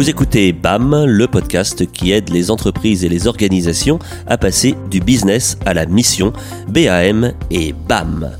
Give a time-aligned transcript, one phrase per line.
[0.00, 5.00] Vous écoutez BAM, le podcast qui aide les entreprises et les organisations à passer du
[5.00, 6.32] business à la mission,
[6.68, 8.30] BAM et BAM.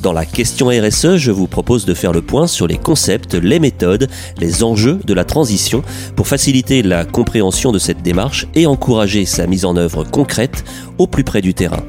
[0.00, 3.60] Dans la question RSE, je vous propose de faire le point sur les concepts, les
[3.60, 4.08] méthodes,
[4.38, 5.82] les enjeux de la transition
[6.16, 10.64] pour faciliter la compréhension de cette démarche et encourager sa mise en œuvre concrète
[10.96, 11.84] au plus près du terrain.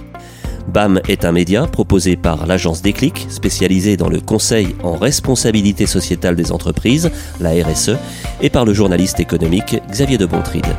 [0.68, 6.36] BAM est un média proposé par l'agence Déclic, spécialisée dans le conseil en responsabilité sociétale
[6.36, 7.98] des entreprises, la RSE,
[8.42, 10.76] et par le journaliste économique Xavier de Bontride.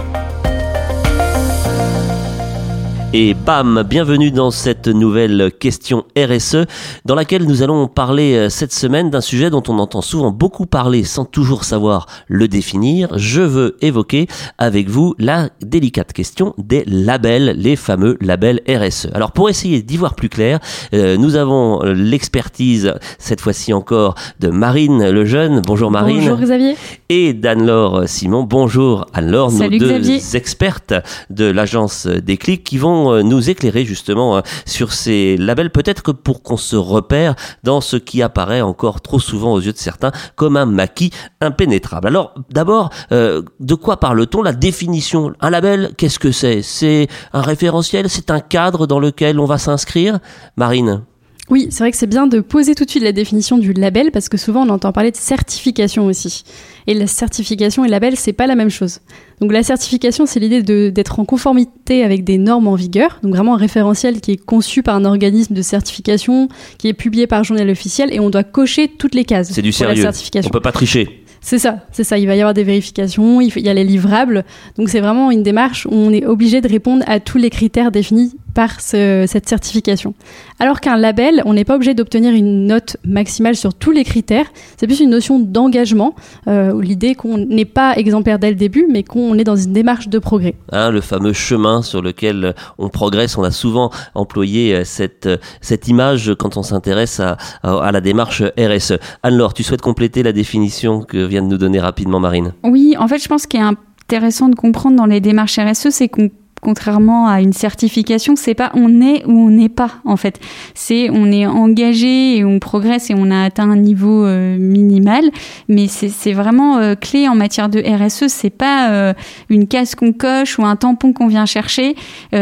[3.16, 6.66] Et bam, bienvenue dans cette nouvelle question RSE
[7.05, 10.66] dans laquelle nous allons parler euh, cette semaine d'un sujet dont on entend souvent beaucoup
[10.66, 13.16] parler sans toujours savoir le définir.
[13.16, 14.27] Je veux évoquer
[14.58, 19.10] avec vous la délicate question des labels, les fameux labels RSE.
[19.14, 20.58] Alors pour essayer d'y voir plus clair,
[20.92, 25.62] euh, nous avons l'expertise cette fois-ci encore de Marine Lejeune.
[25.64, 26.19] Bonjour Marine.
[26.19, 26.75] Bonjour Xavier.
[27.10, 28.42] Et d'Anne-Laure Simon.
[28.42, 30.94] Bonjour Anne-Laure, nos deux expertes
[31.31, 36.10] de l'agence Déclic qui vont euh, nous éclairer justement euh, sur ces labels, peut-être que
[36.10, 40.12] pour qu'on se repère dans ce qui apparaît encore trop souvent aux yeux de certains
[40.36, 41.10] comme un maquis
[41.41, 42.08] impénétrable.
[42.08, 44.42] Alors d'abord, euh, de quoi parle-t-on?
[44.42, 45.32] La définition.
[45.41, 46.62] Un label, qu'est-ce que c'est?
[46.62, 48.08] C'est un référentiel?
[48.08, 50.19] C'est un cadre dans lequel on va s'inscrire?
[50.56, 51.02] Marine?
[51.50, 54.11] Oui, c'est vrai que c'est bien de poser tout de suite la définition du label
[54.11, 56.42] parce que souvent on entend parler de certification aussi.
[56.87, 59.00] Et la certification et le label, c'est pas la même chose.
[59.41, 63.55] Donc la certification, c'est l'idée d'être en conformité avec des normes en vigueur, donc vraiment
[63.55, 67.69] un référentiel qui est conçu par un organisme de certification, qui est publié par journal
[67.69, 69.53] officiel et on doit cocher toutes les cases.
[69.53, 69.97] C'est du sérieux.
[69.97, 70.48] La certification.
[70.48, 71.25] On peut pas tricher.
[71.42, 72.17] C'est ça, c'est ça.
[72.17, 74.47] Il va y avoir des vérifications, il y a les livrables.
[74.78, 77.91] Donc c'est vraiment une démarche où on est obligé de répondre à tous les critères
[77.91, 80.14] définis par cette certification.
[80.60, 84.47] Alors qu'un label, on n'est pas obligé d'obtenir une note maximale sur tous les critères.
[84.76, 86.15] C'est plus une notion d'engagement,
[86.47, 90.09] euh, l'idée qu'on n'est pas exemplaire dès le début, mais qu'on est dans une démarche
[90.09, 90.54] de progrès.
[90.72, 93.37] Hein, le fameux chemin sur lequel on progresse.
[93.37, 98.00] On a souvent employé euh, cette, euh, cette image quand on s'intéresse à, à, la
[98.00, 98.94] démarche RSE.
[99.22, 102.53] Anne-Laure, tu souhaites compléter la définition que vient de nous donner rapidement Marine?
[102.62, 106.09] Oui, en fait, je pense qu'il est intéressant de comprendre dans les démarches RSE, c'est
[106.09, 106.31] qu'on
[106.64, 110.41] contrairement à une certification, c'est pas on est ou on n'est pas en fait.
[110.75, 115.24] C'est on est engagé et on progresse et on a atteint un niveau euh, minimal,
[115.69, 118.28] mais c'est vraiment euh, clé en matière de RSE.
[118.28, 119.12] C'est pas euh,
[119.50, 121.94] une case qu'on coche ou un tampon qu'on vient chercher.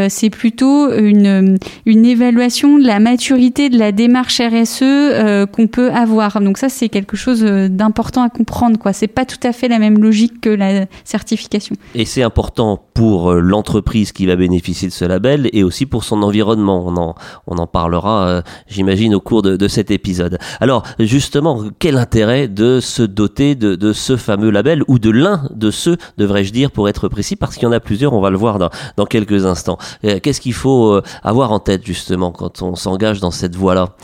[0.09, 6.39] c'est plutôt une une évaluation de la maturité de la démarche RSE qu'on peut avoir.
[6.39, 8.93] Donc ça c'est quelque chose d'important à comprendre quoi.
[8.93, 11.75] C'est pas tout à fait la même logique que la certification.
[11.93, 16.21] Et c'est important pour l'entreprise qui va bénéficier de ce label et aussi pour son
[16.23, 16.83] environnement.
[16.85, 17.15] On en,
[17.47, 20.37] on en parlera, euh, j'imagine, au cours de, de, cet épisode.
[20.59, 25.49] Alors, justement, quel intérêt de se doter de, de ce fameux label ou de l'un
[25.53, 28.29] de ceux, devrais-je dire, pour être précis, parce qu'il y en a plusieurs, on va
[28.29, 29.77] le voir dans, dans quelques instants.
[30.05, 33.95] Euh, qu'est-ce qu'il faut euh, avoir en tête, justement, quand on s'engage dans cette voie-là?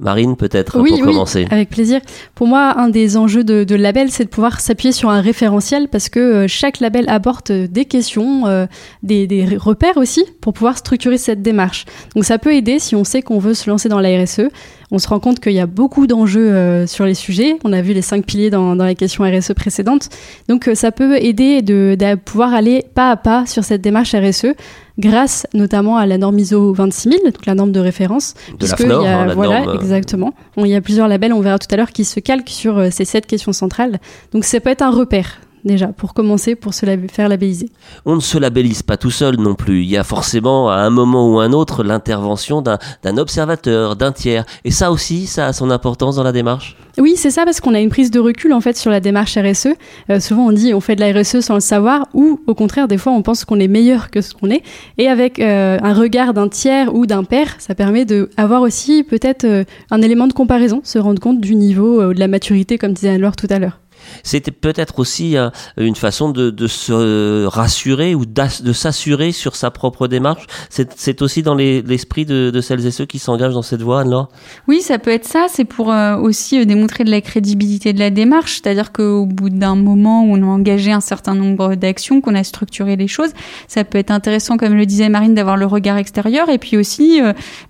[0.00, 1.46] Marine, peut-être, oui, pour oui, commencer.
[1.50, 2.00] Avec plaisir.
[2.34, 5.88] Pour moi, un des enjeux de, de label, c'est de pouvoir s'appuyer sur un référentiel
[5.88, 8.66] parce que euh, chaque label apporte des questions, euh,
[9.02, 11.86] des, des, repères aussi pour pouvoir structurer cette démarche.
[12.14, 14.48] Donc ça peut aider si on sait qu'on veut se lancer dans la RSE.
[14.90, 17.56] On se rend compte qu'il y a beaucoup d'enjeux euh, sur les sujets.
[17.64, 20.08] On a vu les cinq piliers dans, dans la question RSE précédente.
[20.48, 24.54] Donc ça peut aider de, de pouvoir aller pas à pas sur cette démarche RSE
[24.98, 28.34] grâce notamment à la norme ISO 26000, donc la norme de référence.
[28.58, 29.76] De la FNOR, y a, hein, la voilà, norme...
[29.76, 30.34] exactement.
[30.56, 32.88] Il y a plusieurs labels, on verra tout à l'heure, qui se calquent sur euh,
[32.90, 33.98] ces sept questions centrales.
[34.32, 37.70] Donc ça peut être un repère déjà, pour commencer, pour se faire labelliser
[38.04, 39.82] On ne se labellise pas tout seul non plus.
[39.82, 44.44] Il y a forcément, à un moment ou un autre, l'intervention d'un observateur, d'un tiers.
[44.64, 46.76] Et ça aussi, ça a son importance dans la démarche?
[46.98, 49.36] Oui, c'est ça, parce qu'on a une prise de recul, en fait, sur la démarche
[49.36, 49.68] RSE.
[50.10, 52.88] Euh, souvent, on dit on fait de la RSE sans le savoir, ou au contraire,
[52.88, 54.62] des fois, on pense qu'on est meilleur que ce qu'on est.
[54.96, 59.44] Et avec euh, un regard d'un tiers ou d'un père, ça permet d'avoir aussi peut-être
[59.44, 63.10] euh, un élément de comparaison, se rendre compte du niveau, de la maturité, comme disait
[63.10, 63.78] Anne-Laure tout à l'heure.
[64.22, 70.08] C'était peut-être aussi euh, une façon de, se rassurer ou de s'assurer sur sa propre
[70.08, 70.46] démarche.
[70.68, 74.28] C'est aussi dans l'esprit de, celles et ceux qui s'engagent dans cette voie, Anne-Laure?
[74.68, 75.46] Oui, ça peut être ça.
[75.48, 78.60] C'est pour euh, aussi euh, démontrer de la crédibilité de la démarche.
[78.62, 82.44] C'est-à-dire qu'au bout d'un moment où on a engagé un certain nombre d'actions, qu'on a
[82.44, 83.30] structuré les choses,
[83.68, 87.20] ça peut être intéressant, comme le disait Marine, d'avoir le regard extérieur et puis aussi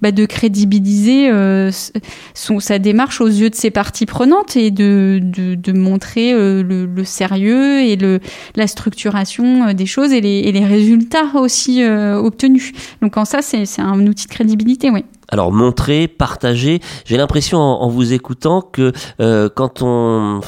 [0.02, 1.30] bah, de crédibiliser
[2.34, 7.96] sa démarche aux yeux de ses parties prenantes et de montrer euh, le, sérieux et
[7.96, 8.20] le,
[8.54, 12.72] la structuration euh, des choses et les, et les résultats aussi euh, obtenus.
[13.02, 15.04] Donc en ça, c'est un outil de crédibilité, oui.
[15.28, 16.80] Alors montrer, partager.
[17.04, 20.40] J'ai l'impression en, vous écoutant que euh, quand on,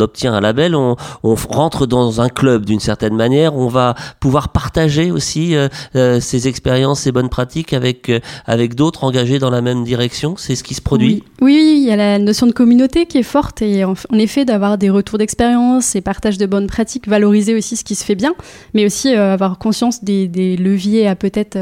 [0.00, 3.54] obtient un label, on, rentre dans un club d'une certaine manière.
[3.54, 8.10] On va pouvoir partager aussi euh, euh, ses expériences, ses bonnes pratiques avec
[8.46, 10.34] avec d'autres engagés dans la même direction.
[10.36, 11.22] C'est ce qui se produit.
[11.40, 11.54] Oui.
[11.54, 14.78] oui, il y a la notion de communauté qui est forte et en, effet d'avoir
[14.78, 18.34] des retours d'expérience et partage de bonnes pratiques, valoriser aussi ce qui se fait bien,
[18.72, 21.58] mais aussi avoir conscience des, des leviers à peut-être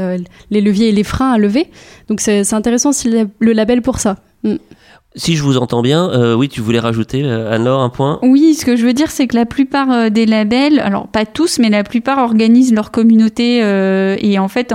[0.51, 1.69] les leviers et les freins à lever.
[2.07, 4.17] Donc c'est intéressant si le label pour ça.
[4.43, 4.55] Mm.
[5.15, 8.17] Si je vous entends bien, euh, oui, tu voulais rajouter, euh, Anne-Laure, un point?
[8.23, 11.27] Oui, ce que je veux dire, c'est que la plupart euh, des labels, alors pas
[11.27, 13.59] tous, mais la plupart organisent leur communauté.
[13.59, 14.73] et en fait,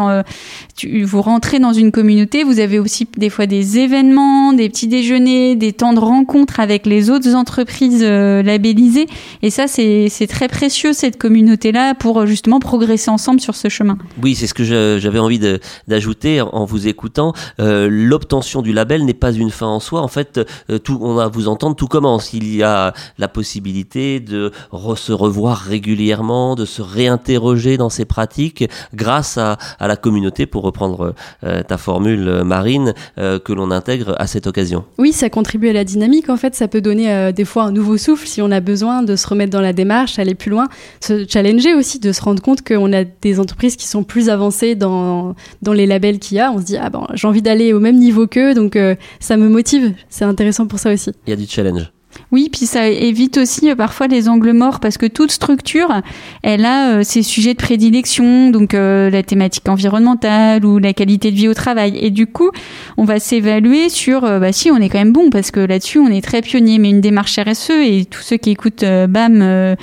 [0.85, 5.57] vous rentrez dans une communauté, vous avez aussi des fois des événements, des petits déjeuners,
[5.57, 9.07] des temps de rencontre avec les autres entreprises labellisées.
[9.43, 13.99] Et ça, c'est très précieux, cette communauté-là, pour justement progresser ensemble sur ce chemin.
[14.23, 15.41] Oui, c'est ce que j'avais envie
[15.87, 17.33] d'ajouter en vous écoutant.
[17.59, 20.03] L'obtention du label n'est pas une fin en soi.
[20.03, 20.41] En fait,
[20.71, 22.33] euh, on va vous entendre, tout commence.
[22.33, 24.53] Il y a la possibilité de
[24.97, 31.15] se revoir régulièrement, de se réinterroger dans ses pratiques grâce à, la communauté, pour reprendre
[31.45, 34.85] euh, ta formule euh, marine, que l'on intègre à cette occasion.
[34.99, 36.29] Oui, ça contribue à la dynamique.
[36.29, 39.17] En fait, ça peut donner des fois un nouveau souffle si on a besoin de
[39.17, 40.69] se remettre dans la démarche, aller plus loin,
[41.01, 44.75] se challenger aussi, de se rendre compte qu'on a des entreprises qui sont plus avancées
[44.75, 46.53] dans, dans les labels qu'il y a.
[46.53, 48.79] On se dit, ah ben, j'ai envie d'aller au même niveau qu'eux, donc
[49.21, 49.69] ça me motive
[50.09, 51.13] c'est intéressant pour ça aussi.
[51.27, 51.93] Il y a du challenge.
[52.31, 56.03] Oui, puis ça évite aussi euh, parfois les angles morts parce que toute structure,
[56.43, 61.31] elle a euh, ses sujets de prédilection, donc euh, la thématique environnementale ou la qualité
[61.31, 61.97] de vie au travail.
[61.99, 62.51] Et du coup,
[62.99, 66.09] on va s'évaluer sur, bah si, on est quand même bon parce que là-dessus, on
[66.09, 66.79] est très pionnier.
[66.79, 69.77] Mais une démarche RSE et tous ceux qui écoutent BAM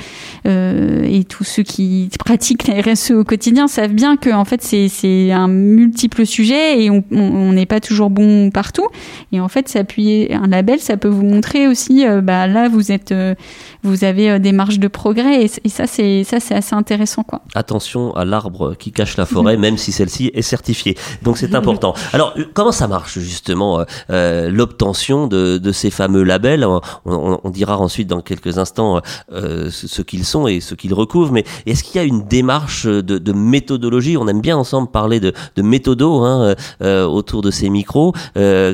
[0.46, 5.32] et tous ceux qui pratiquent la RSE au quotidien savent bien que en fait c'est
[5.32, 8.88] un multiple sujet et on n'est pas toujours bon partout.
[9.32, 13.12] Et en fait, s'appuyer un label, ça peut vous montrer aussi bah là vous êtes,
[13.12, 13.36] euh,
[13.84, 17.42] vous avez euh, des marges de progrès et, ça c'est ça c'est assez intéressant quoi.
[17.54, 20.96] Attention à l'arbre qui cache la forêt, même si celle-ci est certifiée.
[21.24, 21.94] Donc c'est important.
[22.14, 26.66] Alors comment ça marche justement euh, l'obtention de, de, ces fameux labels?
[27.06, 31.32] On, dira ensuite dans quelques instants ce qu'ils sont et ce qu'ils recouvrent.
[31.32, 34.18] Mais est-ce qu'il y a une démarche de, de, méthodologie?
[34.18, 38.14] On aime bien ensemble parler de, de méthodo hein, autour de ces micros.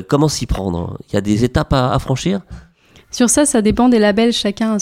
[0.08, 0.98] comment s'y prendre?
[1.08, 2.40] Il y a des étapes à, à franchir?
[3.12, 4.32] Sur ça, ça dépend des labels.
[4.32, 4.78] Chacun a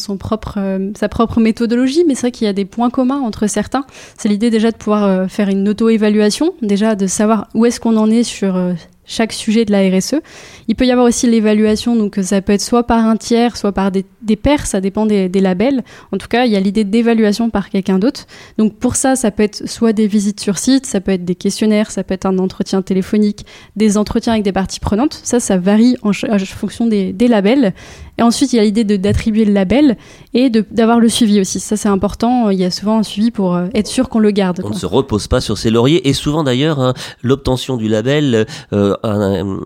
[0.57, 3.85] euh, sa propre méthodologie, mais c'est vrai qu'il y a des points communs entre certains.
[4.17, 7.97] C'est l'idée déjà de pouvoir euh, faire une auto-évaluation, déjà de savoir où est-ce qu'on
[7.97, 8.73] en est sur euh,
[9.05, 10.21] chaque sujet de la RSE.
[10.69, 13.73] Il peut y avoir aussi l'évaluation, donc ça peut être soit par un tiers, soit
[13.73, 14.05] par des,
[14.37, 15.83] pairs, ça dépend des, labels.
[16.13, 18.27] En tout cas, il y a l'idée d'évaluation par quelqu'un d'autre.
[18.57, 21.35] Donc pour ça, ça peut être soit des visites sur site, ça peut être des
[21.35, 23.45] questionnaires, ça peut être un entretien téléphonique,
[23.75, 25.19] des entretiens avec des parties prenantes.
[25.25, 26.13] Ça, ça varie en,
[26.45, 27.75] fonction des labels.
[28.21, 29.97] Et ensuite, il y a l'idée d'attribuer le label
[30.35, 31.59] et d'avoir le suivi aussi.
[31.59, 32.51] Ça, c'est important.
[32.51, 34.61] Il y a souvent un suivi pour euh, être sûr qu'on le garde.
[34.63, 36.07] On ne se repose pas sur ses lauriers.
[36.07, 38.95] Et souvent, d'ailleurs, hein, l'obtention du label euh,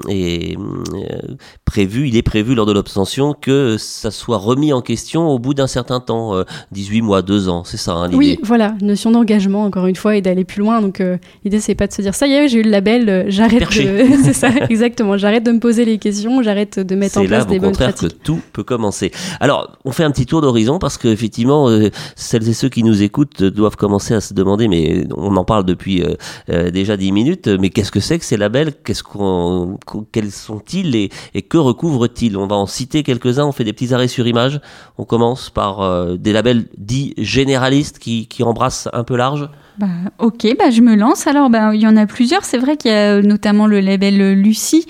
[0.08, 1.34] est euh,
[1.64, 5.54] prévu, il est prévu lors de l'obtention que ça soit remis en question au bout
[5.54, 6.34] d'un certain temps,
[6.72, 7.64] 18 mois, 2 ans.
[7.64, 8.16] C'est ça hein, l'idée.
[8.16, 8.74] Oui, voilà.
[8.80, 10.80] Notion d'engagement, encore une fois, et d'aller plus loin.
[10.80, 11.02] Donc,
[11.44, 14.14] l'idée, c'est pas de se dire ça y est, j'ai eu le label, j'arrête de.
[14.24, 15.16] c'est ça, exactement.
[15.16, 18.08] J'arrête de me poser les questions, j'arrête de mettre en place des bonnes pratiques.
[18.08, 19.10] Que tout peut commencer.
[19.40, 22.82] Alors, on fait un petit tour d'horizon parce que effectivement, euh, celles et ceux qui
[22.82, 26.14] nous écoutent doivent commencer à se demander, mais on en parle depuis euh,
[26.50, 28.72] euh, déjà dix minutes, mais qu'est-ce que c'est que ces labels?
[28.84, 29.78] Qu'est-ce qu'on,
[30.12, 33.44] quels sont-ils et, et, que recouvrent-ils On va en citer quelques-uns.
[33.44, 34.60] On fait des petits arrêts sur image.
[34.98, 39.48] On commence par des labels dits généralistes qui, qui embrassent un peu large.
[39.76, 39.88] Bah,
[40.20, 41.26] ok, bah, je me lance.
[41.26, 42.44] Alors, bah, il y en a plusieurs.
[42.44, 44.86] C'est vrai qu'il y a notamment le label Lucie,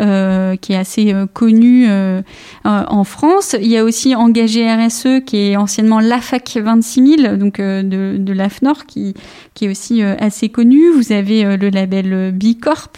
[0.00, 2.22] euh, qui est assez euh, connu euh,
[2.64, 3.56] en France.
[3.60, 8.86] Il y a aussi Engagé RSE, qui est anciennement l'AFAC 26000, donc de, de l'AFNOR,
[8.86, 9.14] qui,
[9.60, 10.88] est aussi assez connu.
[10.92, 12.92] Vous avez le label Bicorp.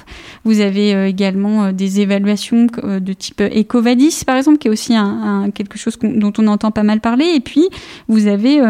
[0.45, 5.79] Vous avez également des évaluations de type Ecovadis, par exemple, qui est aussi un quelque
[5.79, 7.33] chose dont on entend pas mal parler.
[7.35, 7.67] Et puis,
[8.09, 8.61] vous avez,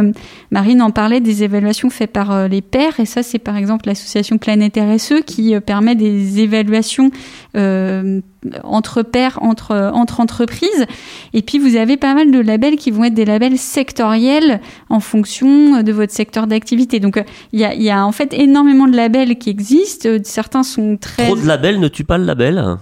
[0.53, 3.01] Marine en parlait, des évaluations faites par les pairs.
[3.01, 7.11] Et ça, c'est par exemple l'association Planète RSE qui euh, permet des évaluations
[7.57, 8.21] euh,
[8.65, 10.87] entre pairs, entre, entre entreprises.
[11.35, 15.01] Et puis, vous avez pas mal de labels qui vont être des labels sectoriels en
[15.01, 17.01] fonction de votre secteur d'activité.
[17.01, 20.09] Donc, il y a, y a en fait énormément de labels qui existent.
[20.25, 21.27] Certains sont très...
[21.27, 22.79] Trop de labels ne tue pas le label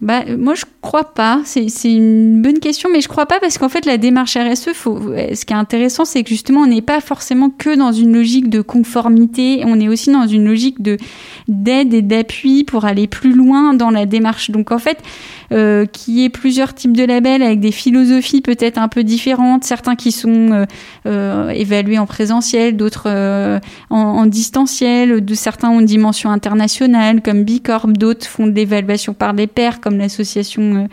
[0.00, 1.40] bah, moi, je crois pas.
[1.44, 4.98] C'est une bonne question, mais je crois pas parce qu'en fait, la démarche RSE, faut,
[4.98, 8.50] ce qui est intéressant, c'est que justement, on n'est pas forcément que dans une logique
[8.50, 10.98] de conformité, on est aussi dans une logique de
[11.48, 14.50] d'aide et d'appui pour aller plus loin dans la démarche.
[14.50, 14.98] Donc, en fait,
[15.52, 19.94] euh, qui est plusieurs types de labels avec des philosophies peut-être un peu différentes, certains
[19.94, 20.64] qui sont euh,
[21.06, 23.60] euh, évalués en présentiel, d'autres
[23.90, 29.46] en, distanciel, certains ont une dimension internationale comme Bicorp, d'autres font de l'évaluation par des
[29.46, 30.88] pairs comme l'association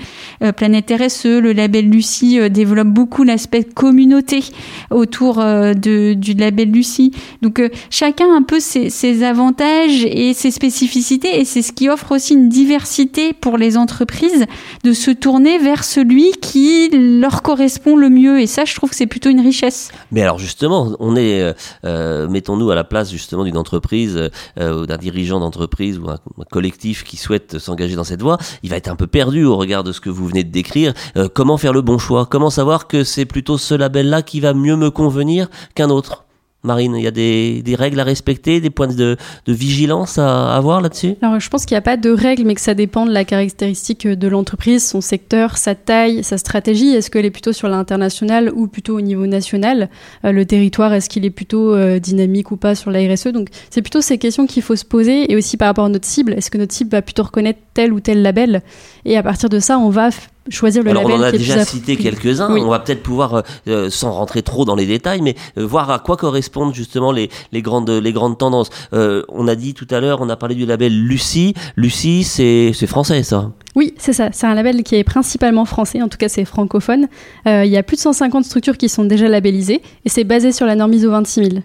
[0.57, 4.43] Planète RSE, le label Lucie développe beaucoup l'aspect communauté
[4.89, 5.41] autour
[5.75, 7.11] du label Lucie.
[7.41, 12.11] Donc chacun a un peu ses, avantages et ses spécificités et c'est ce qui offre
[12.11, 14.45] aussi une diversité pour les entreprises
[14.83, 18.39] de se tourner vers celui qui leur correspond le mieux.
[18.41, 19.91] Et ça, je trouve que c'est plutôt une richesse.
[20.11, 21.53] Mais alors justement, on est, euh,
[21.85, 24.29] euh, mettons-nous à la place justement d'une entreprise
[24.59, 26.19] euh, d'un dirigeant d'entreprise ou un,
[26.49, 29.91] collectif qui souhaite s'engager dans cette voie, il va un peu perdu au regard de
[29.91, 30.93] ce que vous venez de décrire.
[31.33, 32.25] comment faire le bon choix?
[32.25, 36.25] Comment savoir que c'est plutôt ce label-là qui va mieux me convenir qu'un autre?
[36.63, 41.15] Marine, il y a des, règles à respecter, des points de, vigilance à avoir là-dessus?
[41.21, 43.25] Alors, je pense qu'il n'y a pas de règles, mais que ça dépend de la
[43.25, 46.89] caractéristique de l'entreprise, son secteur, sa taille, sa stratégie.
[46.89, 49.89] Est-ce qu'elle est plutôt sur l'international ou plutôt au niveau national?
[50.23, 53.47] Euh, Le territoire, est-ce qu'il est plutôt euh, dynamique ou pas sur la RSE Donc,
[53.69, 56.33] c'est plutôt ces questions qu'il faut se poser et aussi par rapport à notre cible.
[56.33, 58.61] Est-ce que notre cible va plutôt reconnaître tel ou tel label?
[59.05, 60.09] Et à partir de ça, on va
[60.49, 61.17] choisir le Alors label.
[61.17, 62.49] On en a déjà cité quelques-uns.
[62.49, 65.89] On va peut-être pouvoir, euh, euh, sans rentrer trop dans les détails, mais euh, voir
[65.91, 68.69] à quoi correspondent justement les, les grandes les grandes tendances.
[68.91, 71.53] on a dit tout à l'heure, on a parlé du label Lucie.
[71.75, 73.51] Lucie, c'est français ça.
[73.75, 74.29] Oui, c'est ça.
[74.31, 77.07] C'est un label qui est principalement français, en tout cas c'est francophone.
[77.45, 80.65] il y a plus de 150 structures qui sont déjà labellisées et c'est basé sur
[80.65, 81.63] la norme ISO 26000.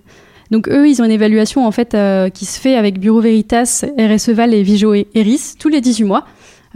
[0.53, 1.97] Donc eux, ils ont une évaluation en fait
[2.33, 6.25] qui se fait avec Bureau Veritas, RSEval et Vigio et Eris tous les 18 mois.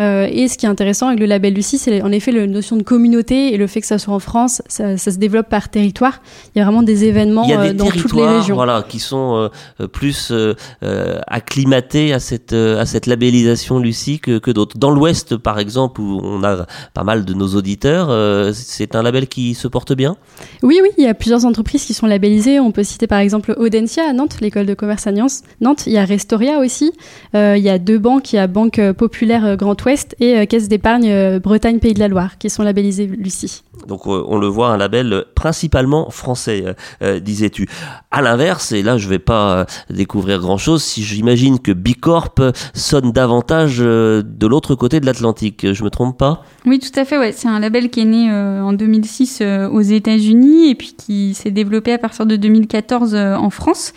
[0.01, 2.77] Euh, et ce qui est intéressant avec le label Lucie, c'est en effet la notion
[2.77, 6.23] de communauté et le fait que ça soit en France, ça, se développe par territoire.
[6.55, 8.55] Il y a vraiment des événements euh, dans toutes les régions.
[8.55, 10.33] Voilà, qui sont euh, plus
[11.27, 14.79] acclimatés à cette, à cette labellisation Lucie que, que d'autres.
[14.79, 19.29] Dans l'Ouest, par exemple, où on a pas mal de nos auditeurs, c'est un label
[19.29, 20.17] qui se porte bien?
[20.63, 22.61] Oui, oui, il y a plusieurs entreprises qui sont labellisées.
[22.61, 25.87] On peut citer par exemple Audencia à Nantes, l'école de commerce à Nantes.
[25.87, 26.93] Il y a Restoria aussi.
[27.35, 28.33] il y a deux banques.
[28.33, 29.90] Il y a Banque Populaire Grand Ouest
[30.21, 33.63] et euh, Caisse d'épargne euh, Bretagne Pays de la Loire qui sont labellisés Lucie.
[33.87, 36.65] Donc euh, on le voit un label principalement français,
[37.21, 37.67] disais-tu.
[38.11, 42.35] À l'inverse, et là je vais pas découvrir grand-chose, si j'imagine que Bicorp
[42.75, 46.45] sonne davantage de l'autre côté de l'Atlantique, je me trompe pas?
[46.67, 47.19] Oui, tout à fait.
[47.19, 49.43] Ouais, c'est un label qui est né en 2006
[49.73, 53.93] aux États-Unis et puis qui s'est développé à partir de 2014 en France.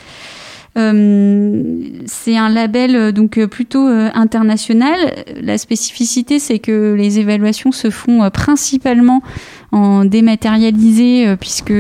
[0.76, 5.24] Euh, c'est un label euh, donc euh, plutôt international.
[5.42, 9.22] La spécificité, c'est que les évaluations se font principalement
[9.72, 11.74] en dématérialisé puisque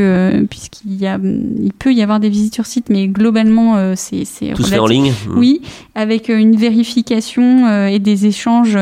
[0.49, 4.53] puisqu'il y a il peut y avoir des visites sur site mais globalement c'est c'est
[4.53, 5.61] tout en ligne oui
[5.93, 8.75] avec une vérification et des échanges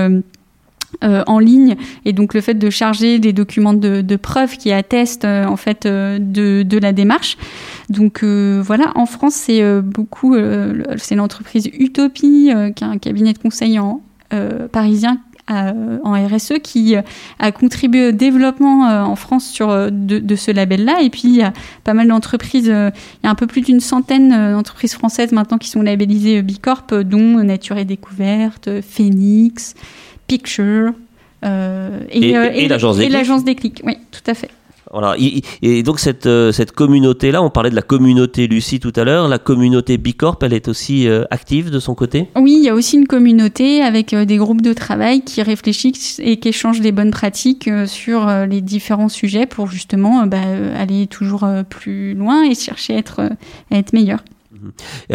[1.04, 5.26] euh, en ligne et donc le fait de charger des documents de, preuve qui attestent
[5.26, 7.40] euh, en fait euh, de, de, la démarche.
[7.90, 10.36] Donc voilà, en France c'est beaucoup,
[10.98, 14.02] c'est l'entreprise Utopie qui est un cabinet de conseil en
[14.72, 15.18] parisien
[15.50, 16.96] en RSE qui
[17.40, 21.02] a contribué au développement en France sur de, de ce label-là.
[21.02, 21.52] Et puis il y a
[21.84, 25.70] pas mal d'entreprises, il y a un peu plus d'une centaine d'entreprises françaises maintenant qui
[25.70, 29.76] sont labellisées Bicorp, dont Nature et Découverte, Phoenix.
[30.32, 30.94] Picture
[31.44, 33.82] euh, et, euh, et, l'agence des clics.
[33.84, 34.50] Oui, tout à fait.
[34.94, 35.18] Voilà.
[35.62, 39.28] Et, donc cette, euh, cette communauté-là, on parlait de la communauté Lucie tout à l'heure,
[39.28, 42.30] la communauté Bicorp, elle est aussi active de son côté?
[42.38, 46.38] Oui, il y a aussi une communauté avec des groupes de travail qui réfléchissent et
[46.38, 50.38] qui échangent des bonnes pratiques sur les différents sujets pour justement bah,
[50.78, 53.20] aller toujours plus loin et chercher à être,
[53.70, 54.24] à être meilleur.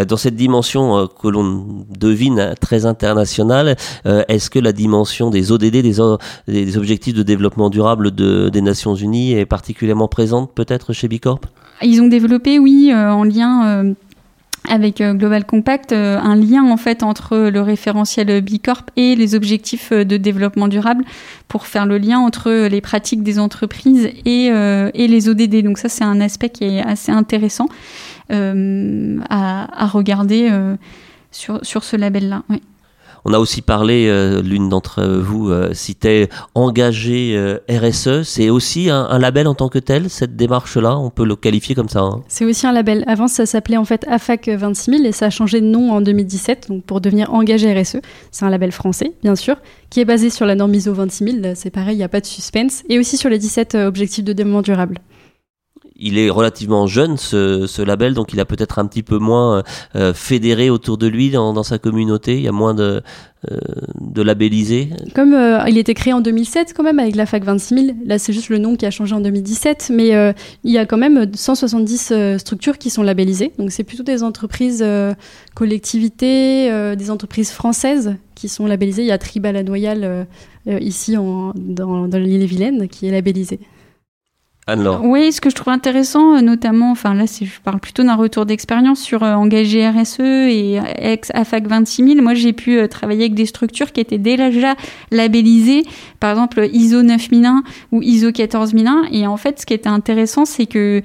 [0.08, 3.76] Dans cette dimension euh, que l'on devine très internationale,
[4.06, 9.32] euh, est-ce que la dimension des ODD, des, objectifs de développement durable des Nations Unies,
[9.32, 11.40] est particulièrement présente peut-être chez Bicorp?
[11.82, 13.94] Ils ont développé, oui, euh, en lien
[14.68, 20.16] avec Global Compact un lien en fait entre le référentiel Bicorp et les objectifs de
[20.16, 21.04] développement durable
[21.46, 25.62] pour faire le lien entre les pratiques des entreprises et, et les ODD.
[25.62, 27.68] Donc ça c'est un aspect qui est assez intéressant.
[28.32, 30.76] Euh, à, regarder euh,
[31.30, 32.42] sur, sur ce label-là.
[32.48, 32.60] Oui.
[33.28, 38.22] On a aussi parlé, euh, l'une d'entre vous euh, citait engagé euh, RSE.
[38.22, 40.96] C'est aussi un, label en tant que tel, cette démarche-là?
[40.96, 43.02] On peut le qualifier comme ça hein C'est aussi un label.
[43.08, 46.68] Avant, ça s'appelait en fait AFAC 26000 et ça a changé de nom en 2017
[46.68, 47.96] donc pour devenir engagé RSE.
[48.30, 49.56] C'est un label français, bien sûr,
[49.90, 51.54] qui est basé sur la norme ISO 26000.
[51.56, 52.84] C'est pareil, il n'y a pas de suspense.
[52.88, 55.00] Et aussi sur les 17 objectifs de développement durable
[55.98, 59.62] il est relativement jeune ce, ce, label, donc il a peut-être un petit peu moins
[59.94, 62.36] euh, fédéré autour de lui dans, dans, sa communauté.
[62.36, 63.02] Il y a moins de,
[63.52, 63.58] euh,
[64.00, 64.88] de labellisés.
[65.14, 68.32] Comme euh, il était créé en 2007 quand même avec la fac 26000, là c'est
[68.32, 70.32] juste le nom qui a changé en 2017, mais euh,
[70.64, 73.52] il y a quand même 170 structures qui sont labellisées.
[73.58, 74.84] Donc c'est plutôt des entreprises
[75.54, 79.02] collectivités, des entreprises françaises qui sont labellisées.
[79.02, 80.26] Il y a Tribal à Noyal
[80.66, 83.60] ici en, dans, dans l'île-et-Vilaine qui est labellisée.
[85.00, 88.46] Oui, ce que je trouve intéressant, euh, notamment, enfin là, je parle plutôt d'un retour
[88.46, 92.20] d'expérience sur euh, RSE et ex AFAC 26000.
[92.20, 94.74] Moi, j'ai pu euh, travailler avec des structures qui étaient déjà
[95.12, 95.84] labellisées,
[96.18, 99.04] par exemple ISO 9001 ou ISO 14001.
[99.12, 101.00] Et en fait, ce qui était intéressant, c'est que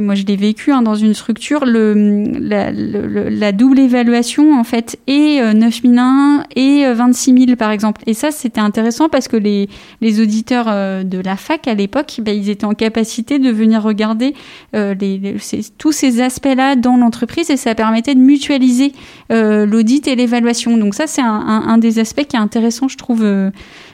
[0.00, 1.94] moi je l'ai vécu hein, dans une structure, le,
[2.40, 8.02] la, double évaluation en fait et 9001 euh, et 26000 euh, par exemple.
[8.06, 9.68] Et ça c'était intéressant parce que les,
[10.00, 13.82] les auditeurs euh, de la fac à l'époque, bah, ils étaient en capacité de venir
[13.82, 14.34] regarder
[14.72, 15.36] les,
[15.78, 18.92] tous ces aspects-là dans l'entreprise et ça permettait de mutualiser
[19.30, 20.76] l'audit et l'évaluation.
[20.76, 23.24] Donc ça c'est un, un, des aspects qui est intéressant je trouve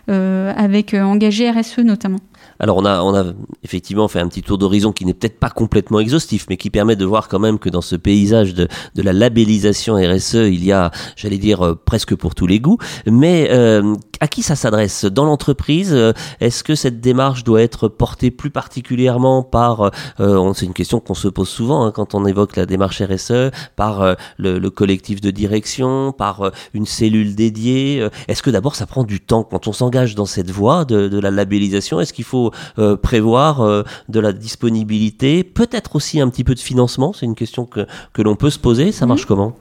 [0.09, 2.21] avec Engagé RSE notamment.
[2.61, 5.51] Alors on a, on a effectivement fait un petit tour d'horizon qui n'est peut-être pas
[5.51, 9.13] complètement exhaustif, mais qui permet de voir quand même que dans ce paysage de, la
[9.13, 12.79] labellisation RSE, il y a, j'allais dire, euh, presque pour tous les goûts.
[13.07, 15.05] Mais euh, à qui ça s'adresse?
[15.05, 20.73] Dans l'entreprise, euh, est-ce que cette démarche doit être portée plus particulièrement par, c'est une
[20.73, 24.71] question qu'on se pose souvent hein, quand on évoque la démarche RSE, par le, le,
[24.71, 29.69] collectif de direction, par une cellule dédiée Est-ce que d'abord ça prend du temps quand
[29.69, 32.01] on s'engage dans cette voie de, de la labellisation?
[32.01, 36.61] Est-ce qu'il faut euh, prévoir euh, de la disponibilité, peut-être aussi un petit peu de
[36.61, 37.13] financement.
[37.13, 38.93] C'est une question que, que l'on peut se poser.
[38.93, 39.57] Ça marche comment?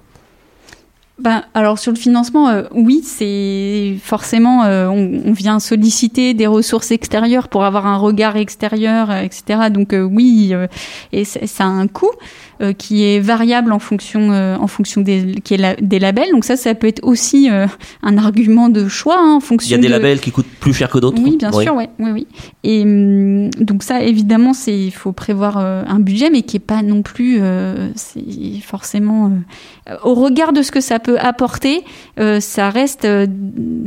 [1.20, 7.48] Ben, alors sur le financement, euh, oui, c'est forcément on, vient solliciter des ressources extérieures
[7.48, 9.70] pour avoir un regard extérieur, etc.
[9.72, 10.54] Donc oui,
[11.12, 12.12] et ça a un coût.
[12.60, 16.32] Euh, qui est variable en fonction, euh, en fonction des, qui est des labels.
[16.32, 17.68] Donc ça, ça peut être aussi euh,
[18.02, 19.70] un argument de choix hein, en fonction.
[19.70, 21.22] Il y a des labels qui coûtent plus cher que d'autres.
[21.22, 22.28] Oui, bien sûr, ouais, oui, oui.
[22.64, 26.82] Et hum, donc ça, évidemment, c'est il faut prévoir un budget, mais qui est pas
[26.82, 27.40] non plus,
[27.94, 29.32] c'est forcément
[30.04, 31.84] au regard de ce que ça peut apporter,
[32.40, 33.08] ça reste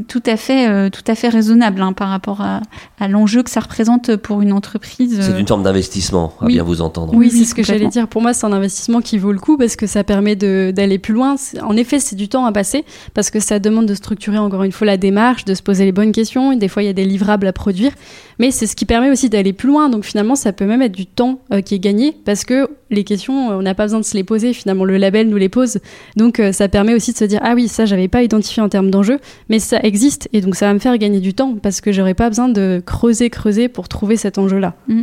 [0.07, 2.61] tout à fait, tout à fait raisonnable hein, par rapport à,
[3.01, 5.19] à l'enjeu que ça représente pour une entreprise.
[5.21, 7.15] C'est une forme d'investissement, à bien vous entendre.
[7.15, 8.07] Oui, c'est ce que j'allais dire.
[8.07, 11.15] Pour moi, c'est un investissement qui vaut le coup parce que ça permet d'aller plus
[11.15, 11.37] loin.
[11.63, 14.73] En effet, c'est du temps à passer parce que ça demande de structurer encore une
[14.73, 16.55] fois la démarche, de se poser les bonnes questions.
[16.55, 17.93] Des fois, il y a des livrables à produire.
[18.39, 19.91] Mais c'est ce qui permet aussi d'aller plus loin.
[19.91, 23.05] Donc finalement, ça peut même être du temps euh, qui est gagné parce que les
[23.05, 24.55] questions, euh, on n'a pas besoin de se les poser.
[24.55, 25.79] Finalement, le label nous les pose.
[26.17, 28.69] Donc euh, ça permet aussi de se dire ah oui, ça j'avais pas identifié en
[28.69, 29.19] termes d'enjeu,
[29.49, 32.15] mais ça existe et donc ça va me faire gagner du temps parce que j'aurais
[32.15, 34.75] pas besoin de creuser, creuser pour trouver cet enjeu-là.
[34.89, 35.03] Mm.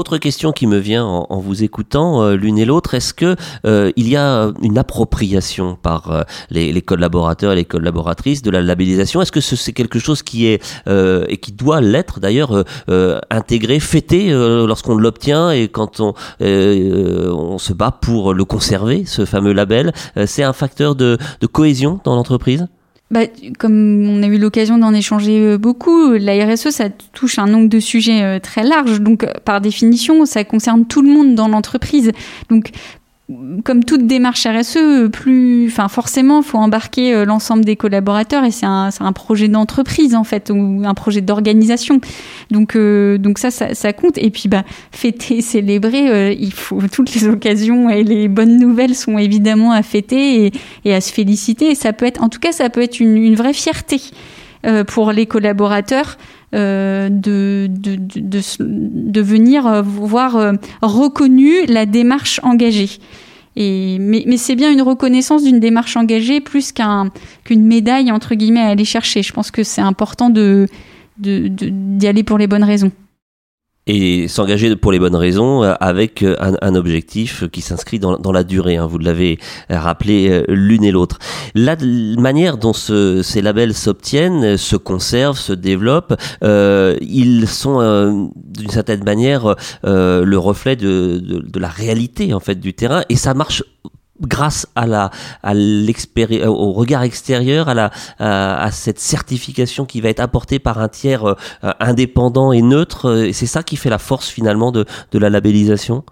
[0.00, 3.36] Autre question qui me vient en, vous écoutant euh, l'une et l'autre, est-ce que
[3.66, 8.62] euh, il y a une appropriation par euh, les, collaborateurs et les collaboratrices de la
[8.62, 9.20] labellisation?
[9.20, 12.64] Est-ce que c'est quelque chose qui est et qui doit l'être d'ailleurs
[13.28, 19.52] intégré, fêté lorsqu'on l'obtient et quand on on se bat pour le conserver, ce fameux
[19.52, 19.92] label?
[20.24, 21.18] C'est un facteur de
[21.52, 22.68] cohésion dans l'entreprise?
[23.10, 23.22] Bah,
[23.58, 27.68] comme on a eu l'occasion d'en échanger euh, beaucoup, la RSE, ça touche un nombre
[27.68, 29.00] de sujets euh, très large.
[29.00, 32.12] Donc, euh, par définition, ça concerne tout le monde dans l'entreprise.
[32.50, 32.70] Donc,
[33.64, 38.66] comme toute démarche RSE, plus, enfin forcément, faut embarquer euh, l'ensemble des collaborateurs et c'est
[38.66, 42.00] un, projet d'entreprise en fait ou un projet d'organisation.
[42.50, 44.18] Donc, euh, donc ça, ça, compte.
[44.18, 48.94] Et puis, bah, fêter, célébrer, euh, il faut toutes les occasions et les bonnes nouvelles
[48.94, 50.52] sont évidemment à fêter
[50.84, 51.70] et, à se féliciter.
[51.70, 54.00] Et ça peut être, en tout cas, ça peut être une, une vraie fierté
[54.88, 56.18] pour les collaborateurs.
[56.52, 62.90] Euh, de, de, de, de, venir voir reconnu la démarche engagée.
[63.54, 67.10] Et, mais, mais c'est bien une reconnaissance d'une démarche engagée plus qu'un,
[67.44, 69.22] qu'une médaille entre guillemets à aller chercher.
[69.22, 70.66] Je pense que c'est important de,
[71.18, 72.90] d'y aller pour les bonnes raisons
[73.90, 78.44] et s'engager pour les bonnes raisons euh, avec euh, un, objectif qui s'inscrit dans, la
[78.44, 78.76] durée.
[78.76, 81.18] Hein, vous l'avez rappelé euh, l'une et l'autre.
[81.54, 81.76] La
[82.16, 89.56] manière dont ce, ces labels s'obtiennent, se conservent, se développent, ils sont d'une certaine manière
[89.82, 93.62] le reflet de, de, de, la réalité en fait du terrain et ça marche
[94.20, 95.10] grâce à la
[95.42, 100.88] à au regard extérieur à la à, cette certification qui va être apportée par un
[100.88, 101.34] tiers euh,
[101.80, 106.04] indépendant et neutre c'est ça qui fait la force finalement de de la labellisation?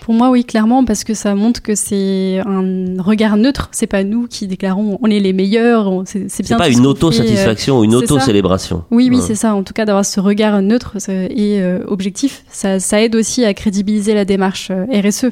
[0.00, 3.68] Pour moi, oui, clairement, parce que ça montre que c'est un regard neutre.
[3.72, 6.02] C'est pas nous qui déclarons on est les meilleurs.
[6.04, 6.58] C'est bien.
[6.58, 8.84] pas une auto-satisfaction ou une auto-célébration.
[8.90, 9.54] Oui, oui, c'est ça.
[9.54, 13.54] En tout cas, d'avoir ce regard neutre et euh, objectif, ça, ça, aide aussi à
[13.54, 15.26] crédibiliser la démarche euh, RSE.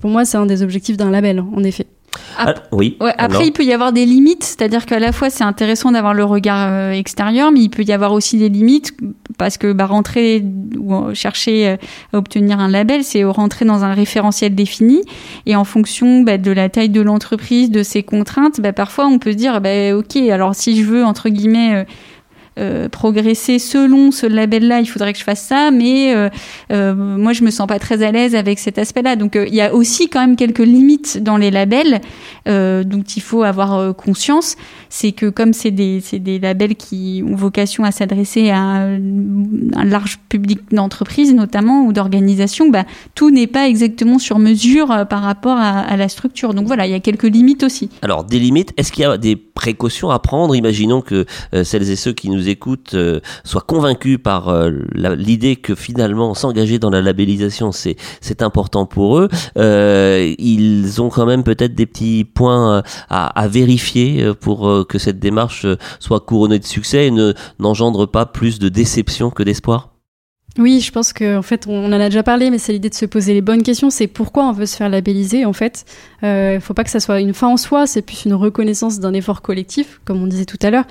[0.00, 1.86] Pour moi, c'est un des objectifs d'un label, en effet.
[2.36, 2.96] Ah, oui.
[3.18, 6.24] après, il peut y avoir des limites, c'est-à-dire qu'à la fois c'est intéressant d'avoir le
[6.24, 8.92] regard euh, extérieur, mais il peut y avoir aussi des limites
[9.38, 10.44] parce que bah, rentrer
[10.78, 11.76] ou chercher euh,
[12.12, 15.02] à obtenir un label, c'est rentrer dans un référentiel défini.
[15.46, 19.18] Et en fonction bah, de la taille de l'entreprise, de ses contraintes, bah, parfois on
[19.18, 21.86] peut se dire, bah, ok, alors si je veux entre guillemets
[22.58, 26.28] euh, progresser selon ce label-là, il faudrait que je fasse ça, mais euh,
[26.70, 29.16] euh, moi je me sens pas très à l'aise avec cet aspect-là.
[29.16, 32.00] Donc il y a aussi quand même quelques limites dans les labels
[32.44, 34.56] dont il faut avoir conscience.
[34.90, 40.18] C'est que comme c'est des, des labels qui ont vocation à s'adresser à un, large
[40.28, 42.84] public d'entreprises notamment ou d'organisations, bah,
[43.14, 46.52] tout n'est pas exactement sur mesure par rapport à, à la structure.
[46.52, 47.88] Donc voilà, il y a quelques limites aussi.
[48.02, 50.54] Alors des limites, est-ce qu'il y a des précautions à prendre?
[50.54, 51.24] Imaginons que
[51.62, 56.78] celles et ceux qui nous écoutent euh, soient convaincus par euh, l'idée que finalement s'engager
[56.78, 59.28] dans la labellisation c'est important pour eux.
[59.56, 65.18] Euh, ils ont quand même peut-être des petits points à, à vérifier pour que cette
[65.18, 65.66] démarche
[66.00, 69.91] soit couronnée de succès et ne n'engendre pas plus de déception que d'espoir.
[70.58, 72.94] Oui, je pense qu'en en fait, on en a déjà parlé, mais c'est l'idée de
[72.94, 73.88] se poser les bonnes questions.
[73.88, 75.86] C'est pourquoi on veut se faire labelliser, en fait.
[76.22, 79.00] Il euh, faut pas que ça soit une fin en soi, c'est plus une reconnaissance
[79.00, 80.84] d'un effort collectif, comme on disait tout à l'heure.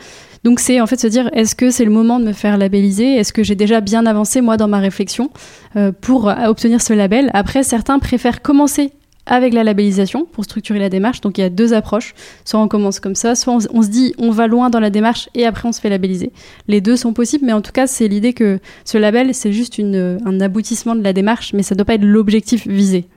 [0.43, 3.15] Donc c'est en fait se dire, est-ce que c'est le moment de me faire labelliser?
[3.15, 5.29] Est-ce que j'ai déjà bien avancé, moi, dans ma réflexion
[5.75, 7.29] euh, pour obtenir ce label?
[7.35, 8.91] Après, certains préfèrent commencer
[9.25, 11.21] avec la labellisation pour structurer la démarche.
[11.21, 12.13] Donc il y a deux approches.
[12.45, 15.29] Soit on commence comme ça, soit on, se dit on va loin dans la démarche
[15.35, 16.31] et après on se fait labelliser.
[16.67, 19.79] Les deux sont possibles, mais en tout cas c'est l'idée que ce label c'est juste
[19.79, 23.07] un aboutissement de la démarche, mais ça ne doit pas être l'objectif visé.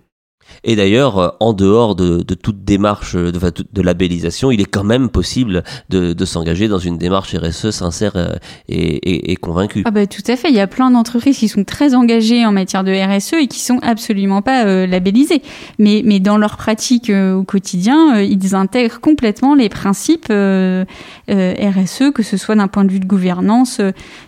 [0.65, 5.11] Et d'ailleurs, euh, en dehors de, toute démarche de, de, labellisation, il est quand même
[5.11, 8.37] possible de, s'engager dans une démarche RSE sincère euh,
[8.69, 9.83] et, convaincue.
[9.85, 10.49] Ah bah tout à fait.
[10.49, 13.61] Il y a plein d'entreprises qui sont très engagées en matière de RSE et qui
[13.61, 15.43] sont absolument pas euh, labellisées.
[15.79, 22.37] Mais, mais dans leur pratique au quotidien, ils intègrent complètement les principes RSE, que ce
[22.39, 23.81] soit d'un point de vue de gouvernance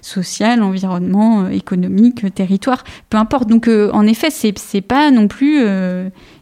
[0.03, 3.49] sociale, environnement, économique, territoire, peu importe.
[3.49, 5.65] Donc en effet, c'est pas non plus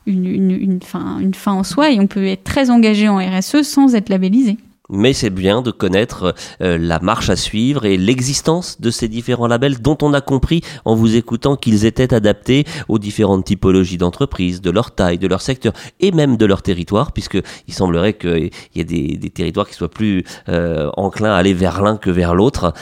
[0.06, 3.94] une, fin, une fin en soi et on peut être très engagé en RSE sans
[3.94, 4.56] être labellisé.
[4.90, 9.46] Mais c'est bien de connaître euh, la marche à suivre et l'existence de ces différents
[9.46, 14.60] labels dont on a compris en vous écoutant qu'ils étaient adaptés aux différentes typologies d'entreprises,
[14.60, 18.80] de leur taille, de leur secteur et même de leur territoire, puisqu'il semblerait qu'il y
[18.80, 22.74] ait des, territoires qui soient plus euh, enclins à aller vers l'un que vers l'autre.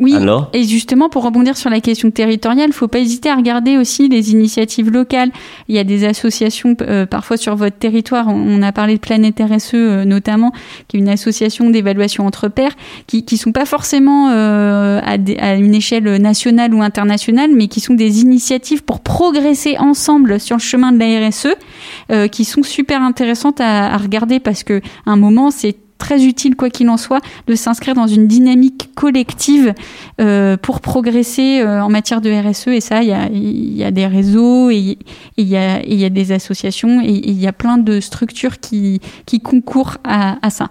[0.00, 0.14] Oui,
[0.54, 4.08] et justement pour rebondir sur la question territoriale, il faut pas hésiter à regarder aussi
[4.08, 5.30] les initiatives locales.
[5.68, 8.28] Il y a des associations euh, parfois sur votre territoire.
[8.28, 10.52] On, a parlé de Planète RSE euh, notamment,
[10.88, 12.72] qui est une association d'évaluation entre pairs,
[13.06, 17.80] qui qui sont pas forcément euh, à, à, une échelle nationale ou internationale, mais qui
[17.80, 23.02] sont des initiatives pour progresser ensemble sur le chemin de la RSE, qui sont super
[23.02, 26.96] intéressantes à, à regarder parce que à un moment c'est très utile, quoi qu'il en
[26.96, 29.72] soit, de s'inscrire dans une dynamique collective
[30.20, 32.68] euh, pour progresser euh, en matière de RSE.
[32.68, 34.98] Et ça, il y a, y a, des réseaux et
[35.36, 39.00] il y a, des associations et il y a plein de structures qui,
[39.44, 40.70] concourent à ça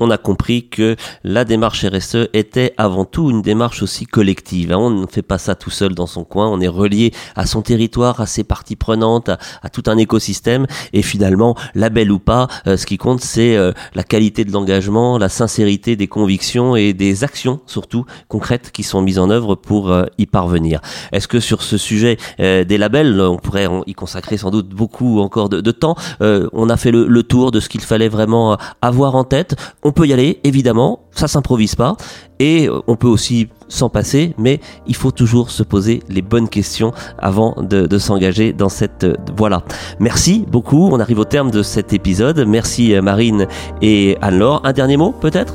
[0.00, 4.72] on a compris que la démarche RSE était avant tout une démarche aussi collective.
[4.72, 4.78] Hein.
[4.78, 7.62] On ne fait pas ça tout seul dans son coin, on est relié à son
[7.62, 10.66] territoire, à ses parties prenantes, à, tout un écosystème.
[10.92, 15.18] Et finalement, label ou pas, euh, ce qui compte, c'est euh, la qualité de l'engagement,
[15.18, 19.90] la sincérité des convictions et des actions, surtout concrètes, qui sont mises en œuvre pour
[19.90, 20.80] euh, y parvenir.
[21.12, 25.48] Est-ce que sur ce sujet des labels, on pourrait y consacrer sans doute beaucoup encore
[25.48, 29.56] de, temps On a fait le, tour de ce qu'il fallait vraiment avoir en tête
[29.92, 31.96] peut y aller, évidemment, ça s'improvise pas,
[32.38, 36.92] et on peut aussi s'en passer, mais il faut toujours se poser les bonnes questions
[37.18, 39.62] avant de, s'engager dans cette voie-là.
[39.98, 42.44] Merci beaucoup, on arrive au terme de cet épisode.
[42.46, 43.46] Merci euh, Marine
[43.82, 44.60] et Anne-Laure.
[44.64, 45.54] Un dernier mot peut-être?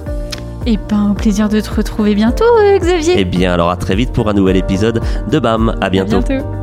[0.65, 3.15] Et ben, au plaisir de te retrouver bientôt, euh, Xavier.
[3.17, 5.76] Eh bien, alors à très vite pour un nouvel épisode de BAM.
[5.82, 6.17] À bientôt.
[6.17, 6.62] À bientôt.